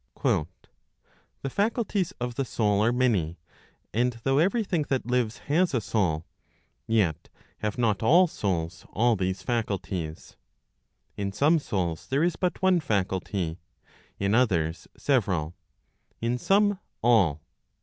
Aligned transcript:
"The 1.43 1.49
faculties 1.51 2.11
of 2.19 2.33
the 2.33 2.43
soul 2.43 2.83
are 2.83 2.91
many; 2.91 3.37
and 3.93 4.13
though 4.23 4.39
everything 4.39 4.81
that 4.89 5.05
lives 5.05 5.37
has 5.45 5.75
a 5.75 5.79
soul, 5.79 6.25
yet 6.87 7.29
have 7.59 7.77
not 7.77 8.01
all 8.01 8.25
souls 8.25 8.83
all 8.93 9.15
these 9.15 9.43
faculties. 9.43 10.37
In 11.17 11.31
some 11.31 11.59
souls 11.59 12.07
there 12.07 12.23
is 12.23 12.35
but 12.35 12.63
one 12.63 12.79
faculty, 12.79 13.59
in 14.17 14.33
others 14.33 14.87
several, 14.97 15.53
in 16.19 16.39
some 16.39 16.79
all. 17.03 17.43